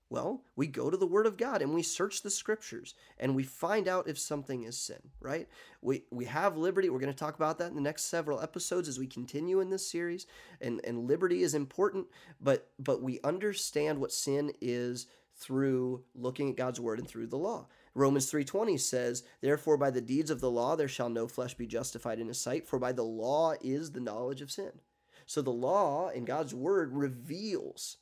Well, 0.09 0.45
we 0.55 0.69
go 0.69 0.89
to 0.89 0.97
the 0.97 1.07
Word 1.07 1.27
of 1.27 1.37
God 1.37 1.63
and 1.63 1.75
we 1.75 1.83
search 1.83 2.23
the 2.23 2.31
Scriptures 2.31 2.95
and 3.19 3.35
we 3.35 3.43
find 3.43 3.89
out 3.89 4.09
if 4.09 4.19
something 4.19 4.63
is 4.63 4.79
sin, 4.79 5.01
right? 5.21 5.49
We, 5.83 6.05
we 6.11 6.27
have 6.27 6.57
liberty. 6.57 6.91
We're 6.91 7.01
going 7.01 7.13
to 7.13 7.19
talk 7.19 7.35
about 7.35 7.59
that 7.59 7.71
in 7.71 7.75
the 7.75 7.81
next 7.81 8.05
several 8.05 8.41
episodes 8.41 8.89
as 8.89 9.01
we 9.01 9.09
continue 9.09 9.61
in 9.61 9.71
this 9.71 9.91
series. 9.91 10.27
And, 10.61 10.81
and 10.85 11.09
liberty 11.09 11.43
is 11.43 11.55
important, 11.55 12.07
but, 12.41 12.71
but 12.79 13.03
we 13.03 13.19
understand 13.25 13.99
what 13.99 14.13
sin 14.13 14.53
is 14.61 15.07
through 15.35 16.05
looking 16.15 16.51
at 16.51 16.57
God's 16.57 16.81
Word 16.81 17.01
and 17.01 17.09
through 17.09 17.27
the 17.27 17.37
law. 17.37 17.67
Romans 17.95 18.31
3:20 18.31 18.79
says, 18.79 19.23
"Therefore 19.41 19.79
by 19.79 19.91
the 19.91 20.03
deeds 20.03 20.31
of 20.31 20.41
the 20.41 20.51
law 20.51 20.77
there 20.77 20.87
shall 20.87 21.09
no 21.09 21.27
flesh 21.27 21.55
be 21.55 21.67
justified 21.67 22.21
in 22.21 22.29
his 22.29 22.39
sight, 22.39 22.67
for 22.67 22.79
by 22.79 22.93
the 22.93 23.03
law 23.03 23.55
is 23.63 23.93
the 23.93 24.01
knowledge 24.01 24.43
of 24.43 24.51
sin." 24.51 24.81
So 25.25 25.41
the 25.41 25.51
law 25.51 26.11
in 26.11 26.27
God's 26.27 26.55
word 26.55 26.93
reveals 26.93 27.97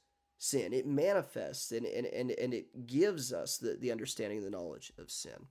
sin. 0.45 0.73
It 0.73 0.87
manifests 0.87 1.73
and, 1.73 1.87
and, 1.87 2.07
and, 2.07 2.31
and 2.31 2.53
it 2.53 2.87
gives 2.87 3.33
us 3.33 3.59
the, 3.59 3.77
the 3.81 3.91
understanding 3.91 4.39
and 4.39 4.47
the 4.47 4.51
knowledge 4.51 4.93
of 4.99 5.11
sin. 5.11 5.47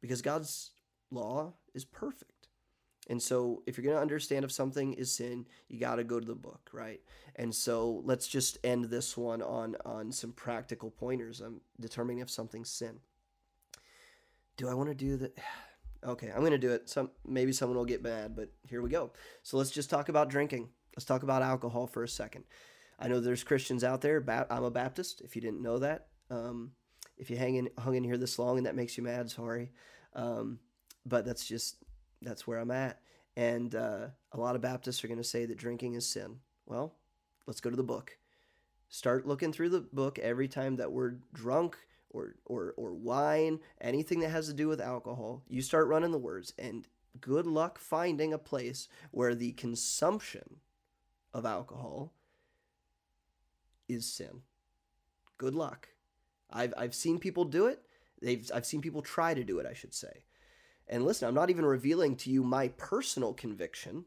Because 0.00 0.22
God's 0.22 0.72
law 1.10 1.54
is 1.74 1.84
perfect. 1.84 2.48
And 3.08 3.22
so, 3.22 3.62
if 3.66 3.76
you're 3.76 3.84
going 3.84 3.96
to 3.96 4.02
understand 4.02 4.46
if 4.46 4.52
something 4.52 4.94
is 4.94 5.12
sin, 5.12 5.46
you 5.68 5.78
got 5.78 5.96
to 5.96 6.04
go 6.04 6.18
to 6.18 6.26
the 6.26 6.34
book, 6.34 6.70
right? 6.72 7.00
And 7.36 7.54
so, 7.54 8.00
let's 8.02 8.26
just 8.26 8.56
end 8.64 8.86
this 8.86 9.14
one 9.14 9.42
on 9.42 9.76
on 9.84 10.10
some 10.10 10.32
practical 10.32 10.90
pointers. 10.90 11.42
I'm 11.42 11.60
determining 11.78 12.20
if 12.20 12.30
something's 12.30 12.70
sin. 12.70 13.00
Do 14.56 14.70
I 14.70 14.74
want 14.74 14.88
to 14.88 14.94
do 14.94 15.16
that? 15.18 15.38
Okay, 16.06 16.28
I'm 16.28 16.40
going 16.40 16.50
to 16.50 16.58
do 16.58 16.70
it. 16.70 16.90
Some 16.90 17.10
maybe 17.26 17.50
someone 17.50 17.78
will 17.78 17.86
get 17.86 18.02
mad, 18.02 18.36
but 18.36 18.50
here 18.68 18.82
we 18.82 18.90
go. 18.90 19.12
So 19.42 19.56
let's 19.56 19.70
just 19.70 19.88
talk 19.88 20.10
about 20.10 20.28
drinking. 20.28 20.68
Let's 20.94 21.06
talk 21.06 21.22
about 21.22 21.40
alcohol 21.40 21.86
for 21.86 22.02
a 22.02 22.08
second. 22.08 22.44
I 22.98 23.08
know 23.08 23.20
there's 23.20 23.44
Christians 23.44 23.84
out 23.84 24.00
there. 24.00 24.24
I'm 24.50 24.64
a 24.64 24.70
Baptist. 24.70 25.20
If 25.22 25.34
you 25.34 25.42
didn't 25.42 25.62
know 25.62 25.78
that, 25.78 26.06
um, 26.30 26.72
if 27.16 27.30
you 27.30 27.36
hang 27.36 27.56
in 27.56 27.70
hung 27.78 27.96
in 27.96 28.04
here 28.04 28.16
this 28.16 28.38
long 28.38 28.58
and 28.58 28.66
that 28.66 28.76
makes 28.76 28.96
you 28.96 29.02
mad, 29.02 29.30
sorry. 29.30 29.72
Um, 30.14 30.58
but 31.04 31.24
that's 31.24 31.46
just 31.46 31.76
that's 32.22 32.46
where 32.46 32.58
I'm 32.58 32.70
at. 32.70 33.00
And 33.36 33.74
uh, 33.74 34.06
a 34.32 34.38
lot 34.38 34.54
of 34.54 34.62
Baptists 34.62 35.02
are 35.02 35.08
going 35.08 35.18
to 35.18 35.24
say 35.24 35.44
that 35.44 35.58
drinking 35.58 35.94
is 35.94 36.06
sin. 36.06 36.36
Well, 36.66 36.94
let's 37.46 37.60
go 37.60 37.70
to 37.70 37.76
the 37.76 37.82
book. 37.82 38.16
Start 38.88 39.26
looking 39.26 39.52
through 39.52 39.70
the 39.70 39.80
book 39.80 40.18
every 40.18 40.46
time 40.46 40.76
that 40.76 40.92
word 40.92 41.22
drunk 41.32 41.76
or, 42.10 42.36
or, 42.44 42.74
or 42.76 42.94
wine, 42.94 43.58
anything 43.80 44.20
that 44.20 44.30
has 44.30 44.46
to 44.46 44.54
do 44.54 44.68
with 44.68 44.80
alcohol, 44.80 45.42
you 45.48 45.60
start 45.60 45.88
running 45.88 46.12
the 46.12 46.18
words. 46.18 46.54
And 46.58 46.86
good 47.20 47.46
luck 47.46 47.78
finding 47.78 48.32
a 48.32 48.38
place 48.38 48.88
where 49.10 49.34
the 49.34 49.52
consumption 49.52 50.60
of 51.32 51.44
alcohol 51.44 52.12
is 53.88 54.12
sin. 54.12 54.42
Good 55.38 55.54
luck. 55.54 55.88
I've, 56.50 56.74
I've 56.76 56.94
seen 56.94 57.18
people 57.18 57.44
do 57.44 57.66
it. 57.66 57.80
They've, 58.22 58.50
I've 58.54 58.66
seen 58.66 58.80
people 58.80 59.02
try 59.02 59.34
to 59.34 59.44
do 59.44 59.58
it, 59.58 59.66
I 59.66 59.74
should 59.74 59.94
say. 59.94 60.24
And 60.86 61.04
listen, 61.04 61.28
I'm 61.28 61.34
not 61.34 61.50
even 61.50 61.64
revealing 61.64 62.16
to 62.16 62.30
you 62.30 62.42
my 62.42 62.68
personal 62.68 63.32
conviction 63.32 64.04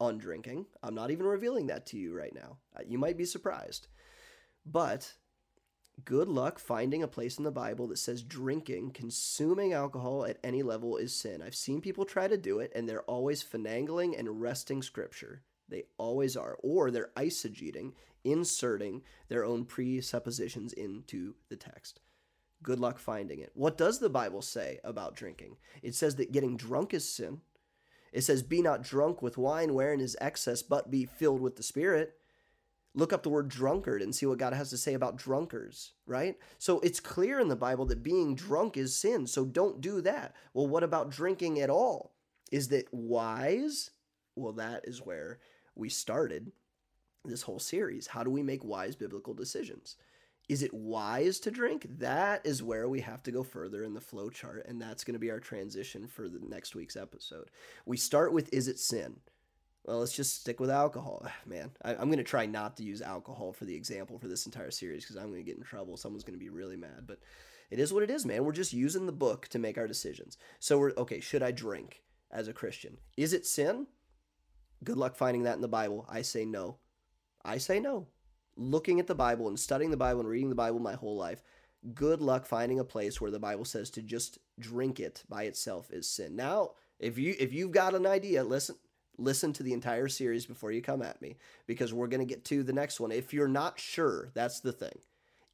on 0.00 0.18
drinking. 0.18 0.66
I'm 0.82 0.94
not 0.94 1.10
even 1.10 1.26
revealing 1.26 1.66
that 1.68 1.86
to 1.86 1.98
you 1.98 2.16
right 2.16 2.34
now. 2.34 2.58
Uh, 2.76 2.82
you 2.86 2.98
might 2.98 3.16
be 3.16 3.24
surprised. 3.24 3.88
But 4.64 5.14
good 6.04 6.28
luck 6.28 6.58
finding 6.58 7.02
a 7.02 7.08
place 7.08 7.38
in 7.38 7.44
the 7.44 7.50
Bible 7.50 7.86
that 7.88 7.98
says 7.98 8.22
drinking, 8.22 8.90
consuming 8.90 9.72
alcohol 9.72 10.26
at 10.26 10.38
any 10.42 10.62
level 10.62 10.96
is 10.96 11.14
sin. 11.14 11.42
I've 11.42 11.54
seen 11.54 11.80
people 11.80 12.04
try 12.04 12.28
to 12.28 12.36
do 12.36 12.58
it, 12.58 12.72
and 12.74 12.88
they're 12.88 13.02
always 13.02 13.44
finagling 13.44 14.18
and 14.18 14.40
wresting 14.40 14.82
scripture. 14.82 15.42
They 15.68 15.84
always 15.98 16.36
are. 16.36 16.56
Or 16.62 16.90
they're 16.90 17.10
eisegeting, 17.16 17.92
inserting 18.24 19.02
their 19.28 19.44
own 19.44 19.64
presuppositions 19.64 20.72
into 20.72 21.34
the 21.48 21.56
text. 21.56 22.00
Good 22.62 22.80
luck 22.80 22.98
finding 22.98 23.40
it. 23.40 23.52
What 23.54 23.76
does 23.76 23.98
the 23.98 24.08
Bible 24.08 24.42
say 24.42 24.80
about 24.82 25.14
drinking? 25.14 25.56
It 25.82 25.94
says 25.94 26.16
that 26.16 26.32
getting 26.32 26.56
drunk 26.56 26.94
is 26.94 27.08
sin. 27.08 27.40
It 28.12 28.22
says, 28.22 28.42
Be 28.42 28.62
not 28.62 28.82
drunk 28.82 29.20
with 29.20 29.36
wine 29.36 29.74
wherein 29.74 30.00
is 30.00 30.16
excess, 30.20 30.62
but 30.62 30.90
be 30.90 31.04
filled 31.04 31.40
with 31.40 31.56
the 31.56 31.62
Spirit. 31.62 32.14
Look 32.94 33.12
up 33.12 33.22
the 33.22 33.28
word 33.28 33.48
drunkard 33.48 34.00
and 34.00 34.14
see 34.14 34.24
what 34.24 34.38
God 34.38 34.54
has 34.54 34.70
to 34.70 34.78
say 34.78 34.94
about 34.94 35.18
drunkards, 35.18 35.92
right? 36.06 36.36
So 36.56 36.80
it's 36.80 36.98
clear 36.98 37.38
in 37.38 37.48
the 37.48 37.54
Bible 37.54 37.84
that 37.86 38.02
being 38.02 38.34
drunk 38.34 38.78
is 38.78 38.96
sin, 38.96 39.26
so 39.26 39.44
don't 39.44 39.82
do 39.82 40.00
that. 40.00 40.34
Well, 40.54 40.66
what 40.66 40.82
about 40.82 41.10
drinking 41.10 41.60
at 41.60 41.68
all? 41.68 42.14
Is 42.50 42.68
that 42.68 42.86
wise? 42.92 43.90
Well, 44.34 44.54
that 44.54 44.82
is 44.84 45.04
where 45.04 45.40
we 45.76 45.88
started 45.88 46.52
this 47.24 47.42
whole 47.42 47.58
series. 47.58 48.08
How 48.08 48.22
do 48.22 48.30
we 48.30 48.42
make 48.42 48.64
wise 48.64 48.96
biblical 48.96 49.34
decisions? 49.34 49.96
Is 50.48 50.62
it 50.62 50.72
wise 50.72 51.40
to 51.40 51.50
drink? 51.50 51.86
That 51.98 52.46
is 52.46 52.62
where 52.62 52.88
we 52.88 53.00
have 53.00 53.22
to 53.24 53.32
go 53.32 53.42
further 53.42 53.82
in 53.82 53.94
the 53.94 54.00
flow 54.00 54.30
chart, 54.30 54.64
and 54.68 54.80
that's 54.80 55.02
going 55.02 55.14
to 55.14 55.20
be 55.20 55.30
our 55.30 55.40
transition 55.40 56.06
for 56.06 56.28
the 56.28 56.38
next 56.48 56.76
week's 56.76 56.96
episode. 56.96 57.50
We 57.84 57.96
start 57.96 58.32
with 58.32 58.52
is 58.52 58.68
it 58.68 58.78
sin? 58.78 59.16
Well, 59.84 60.00
let's 60.00 60.14
just 60.14 60.40
stick 60.40 60.60
with 60.60 60.70
alcohol. 60.70 61.26
Man, 61.46 61.70
I, 61.82 61.92
am 61.92 62.06
going 62.06 62.18
to 62.18 62.24
try 62.24 62.46
not 62.46 62.76
to 62.76 62.84
use 62.84 63.02
alcohol 63.02 63.52
for 63.52 63.64
the 63.64 63.74
example 63.74 64.18
for 64.18 64.28
this 64.28 64.46
entire 64.46 64.70
series 64.70 65.04
because 65.04 65.16
I'm 65.16 65.30
going 65.30 65.44
to 65.44 65.50
get 65.50 65.58
in 65.58 65.64
trouble. 65.64 65.96
Someone's 65.96 66.24
going 66.24 66.38
to 66.38 66.44
be 66.44 66.50
really 66.50 66.76
mad, 66.76 67.04
but 67.06 67.18
it 67.70 67.80
is 67.80 67.92
what 67.92 68.04
it 68.04 68.10
is, 68.10 68.24
man. 68.24 68.44
We're 68.44 68.52
just 68.52 68.72
using 68.72 69.06
the 69.06 69.12
book 69.12 69.48
to 69.48 69.58
make 69.58 69.78
our 69.78 69.88
decisions. 69.88 70.38
So 70.60 70.78
we're 70.78 70.92
okay, 70.96 71.18
should 71.18 71.42
I 71.42 71.50
drink 71.50 72.02
as 72.30 72.46
a 72.46 72.52
Christian? 72.52 72.98
Is 73.16 73.32
it 73.32 73.46
sin? 73.46 73.88
Good 74.84 74.96
luck 74.96 75.16
finding 75.16 75.44
that 75.44 75.56
in 75.56 75.62
the 75.62 75.68
Bible. 75.68 76.06
I 76.08 76.22
say 76.22 76.44
no. 76.44 76.78
I 77.44 77.58
say 77.58 77.80
no 77.80 78.08
looking 78.56 78.98
at 79.00 79.06
the 79.06 79.14
Bible 79.14 79.48
and 79.48 79.58
studying 79.58 79.90
the 79.90 79.96
Bible 79.96 80.20
and 80.20 80.28
reading 80.28 80.48
the 80.48 80.54
Bible 80.54 80.78
my 80.78 80.94
whole 80.94 81.16
life, 81.16 81.42
good 81.94 82.20
luck 82.20 82.46
finding 82.46 82.78
a 82.78 82.84
place 82.84 83.20
where 83.20 83.30
the 83.30 83.38
Bible 83.38 83.64
says 83.64 83.90
to 83.90 84.02
just 84.02 84.38
drink 84.58 84.98
it 84.98 85.22
by 85.28 85.44
itself 85.44 85.90
is 85.90 86.08
sin. 86.08 86.34
Now, 86.34 86.72
if 86.98 87.18
you 87.18 87.34
if 87.38 87.52
you've 87.52 87.72
got 87.72 87.94
an 87.94 88.06
idea, 88.06 88.42
listen 88.42 88.76
listen 89.18 89.52
to 89.52 89.62
the 89.62 89.72
entire 89.72 90.08
series 90.08 90.46
before 90.46 90.72
you 90.72 90.82
come 90.82 91.02
at 91.02 91.22
me 91.22 91.36
because 91.66 91.92
we're 91.92 92.06
going 92.06 92.26
to 92.26 92.34
get 92.34 92.44
to 92.44 92.62
the 92.62 92.72
next 92.72 93.00
one. 93.00 93.12
If 93.12 93.32
you're 93.32 93.48
not 93.48 93.78
sure, 93.78 94.30
that's 94.34 94.60
the 94.60 94.72
thing. 94.72 94.98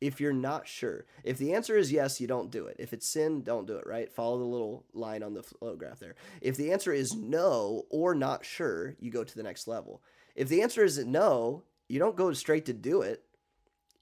If 0.02 0.21
you're 0.21 0.32
not 0.32 0.66
sure, 0.66 1.06
if 1.23 1.38
the 1.38 1.54
answer 1.54 1.76
is 1.76 1.92
yes, 1.92 2.21
you 2.21 2.26
don't 2.26 2.50
do 2.50 2.66
it. 2.66 2.75
If 2.80 2.92
it's 2.92 3.06
sin, 3.06 3.42
don't 3.42 3.68
do 3.68 3.76
it, 3.76 3.87
right? 3.87 4.11
Follow 4.11 4.37
the 4.40 4.44
little 4.44 4.85
line 4.92 5.23
on 5.23 5.32
the 5.32 5.44
flow 5.44 5.76
graph 5.76 6.00
there. 6.00 6.16
If 6.40 6.56
the 6.56 6.73
answer 6.73 6.92
is 6.92 7.14
no 7.14 7.85
or 7.88 8.12
not 8.12 8.44
sure, 8.44 8.97
you 8.99 9.12
go 9.12 9.23
to 9.23 9.35
the 9.37 9.44
next 9.44 9.68
level. 9.68 10.02
If 10.35 10.49
the 10.49 10.61
answer 10.61 10.82
is 10.82 10.99
no, 11.06 11.62
you 11.88 12.00
don't 12.00 12.16
go 12.16 12.32
straight 12.32 12.64
to 12.66 12.73
do 12.73 13.02
it. 13.02 13.23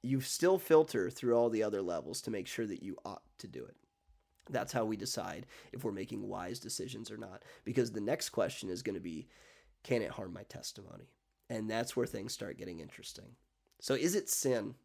You 0.00 0.22
still 0.22 0.58
filter 0.58 1.10
through 1.10 1.36
all 1.36 1.50
the 1.50 1.62
other 1.62 1.82
levels 1.82 2.22
to 2.22 2.30
make 2.30 2.46
sure 2.46 2.66
that 2.66 2.82
you 2.82 2.96
ought 3.04 3.24
to 3.36 3.46
do 3.46 3.62
it. 3.62 3.76
That's 4.48 4.72
how 4.72 4.86
we 4.86 4.96
decide 4.96 5.44
if 5.70 5.84
we're 5.84 5.92
making 5.92 6.26
wise 6.26 6.58
decisions 6.58 7.10
or 7.10 7.18
not. 7.18 7.42
Because 7.66 7.92
the 7.92 8.00
next 8.00 8.30
question 8.30 8.70
is 8.70 8.82
going 8.82 8.94
to 8.94 9.00
be 9.00 9.28
can 9.84 10.00
it 10.00 10.12
harm 10.12 10.32
my 10.32 10.44
testimony? 10.44 11.10
And 11.50 11.70
that's 11.70 11.94
where 11.94 12.06
things 12.06 12.32
start 12.32 12.56
getting 12.56 12.80
interesting. 12.80 13.36
So 13.82 13.92
is 13.92 14.14
it 14.14 14.30
sin? 14.30 14.76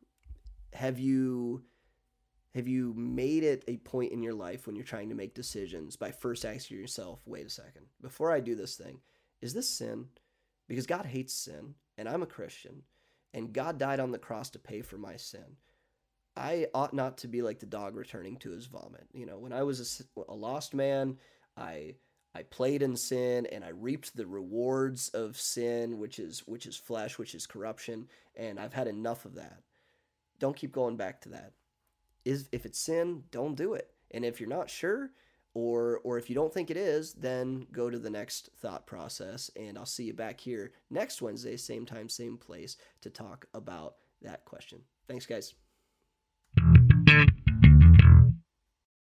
Have 0.75 1.00
you 1.00 1.63
have 2.53 2.67
you 2.67 2.94
made 2.96 3.44
it 3.44 3.65
a 3.67 3.77
point 3.77 4.13
in 4.13 4.24
your 4.24 4.34
life 4.34 4.65
when 4.65 4.77
you're 4.77 4.86
trying 4.86 5.10
to 5.10 5.15
make 5.15 5.34
decisions 5.34 5.98
by 5.98 6.12
first 6.12 6.46
asking 6.46 6.77
yourself, 6.77 7.20
wait 7.25 7.46
a 7.46 7.50
second, 7.50 7.88
before 8.01 8.32
I 8.32 8.39
do 8.39 8.55
this 8.55 8.75
thing, 8.75 9.00
is 9.41 9.53
this 9.53 9.70
sin? 9.70 10.05
Because 10.70 10.86
God 10.86 11.05
hates 11.05 11.34
sin 11.34 11.75
and 11.98 12.08
I'm 12.08 12.24
a 12.24 12.27
Christian 12.27 12.84
and 13.34 13.51
God 13.51 13.77
died 13.77 14.00
on 14.00 14.12
the 14.12 14.17
cross 14.17 14.50
to 14.51 14.60
pay 14.60 14.82
for 14.82 14.98
my 14.98 15.17
sin. 15.17 15.58
I 16.38 16.67
ought 16.74 16.94
not 16.94 17.17
to 17.20 17.27
be 17.27 17.41
like 17.41 17.60
the 17.60 17.65
dog 17.65 17.96
returning 17.96 18.38
to 18.38 18.51
his 18.51 18.65
vomit. 18.65 19.08
You 19.13 19.25
know, 19.25 19.38
when 19.38 19.53
I 19.53 19.63
was 19.63 20.05
a, 20.17 20.32
a 20.32 20.34
lost 20.34 20.74
man, 20.74 21.17
I 21.58 21.96
I 22.34 22.44
played 22.44 22.82
in 22.82 22.98
sin 22.98 23.46
and 23.46 23.63
I 23.63 23.70
reaped 23.70 24.15
the 24.15 24.27
rewards 24.27 25.10
of 25.10 25.39
sin, 25.39 26.00
which 26.00 26.20
is 26.20 26.41
which 26.46 26.65
is 26.65 26.75
flesh, 26.75 27.17
which 27.17 27.34
is 27.34 27.48
corruption, 27.48 28.08
and 28.36 28.60
I've 28.60 28.74
had 28.74 28.88
enough 28.88 29.24
of 29.24 29.36
that. 29.36 29.62
Don't 30.39 30.56
keep 30.56 30.72
going 30.72 30.98
back 30.98 31.22
to 31.22 31.30
that. 31.30 31.54
Is 32.24 32.50
if 32.51 32.65
it's 32.65 32.80
sin, 32.80 33.24
don't 33.32 33.56
do 33.56 33.74
it. 33.74 33.92
And 34.12 34.25
if 34.25 34.39
you're 34.39 34.50
not 34.50 34.70
sure, 34.70 35.12
or 35.56 36.01
or 36.04 36.18
if 36.20 36.30
you 36.30 36.36
don't 36.36 36.54
think 36.54 36.70
it 36.70 36.77
is, 36.77 37.13
then 37.13 37.65
go 37.72 37.89
to 37.89 37.98
the 37.98 38.10
next 38.10 38.50
thought 38.58 38.86
process 38.86 39.50
and 39.56 39.77
I'll 39.77 39.86
see 39.86 40.04
you 40.04 40.13
back 40.13 40.39
here 40.39 40.74
next 40.92 41.22
Wednesday, 41.22 41.58
same 41.58 41.86
time, 41.86 42.10
same 42.10 42.38
place 42.38 42.77
to 43.01 43.10
talk 43.10 43.48
about 43.54 43.96
that 44.22 44.46
question. 44.46 44.82
Thanks 45.08 45.25
guys. 45.25 45.56